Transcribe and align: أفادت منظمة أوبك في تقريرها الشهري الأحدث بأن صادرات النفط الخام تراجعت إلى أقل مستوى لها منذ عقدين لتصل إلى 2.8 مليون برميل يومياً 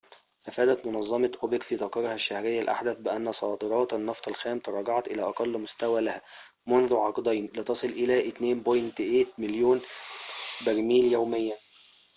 أفادت 0.47 0.87
منظمة 0.87 1.31
أوبك 1.43 1.63
في 1.63 1.77
تقريرها 1.77 2.13
الشهري 2.13 2.59
الأحدث 2.59 2.99
بأن 2.99 3.31
صادرات 3.31 3.93
النفط 3.93 4.27
الخام 4.27 4.59
تراجعت 4.59 5.07
إلى 5.07 5.23
أقل 5.23 5.59
مستوى 5.61 6.01
لها 6.01 6.21
منذ 6.67 6.95
عقدين 6.95 7.45
لتصل 7.55 7.87
إلى 7.87 8.31
2.8 9.25 9.27
مليون 9.37 9.81
برميل 10.65 11.11
يومياً 11.13 11.55